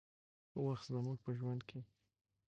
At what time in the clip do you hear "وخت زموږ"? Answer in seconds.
0.65-1.17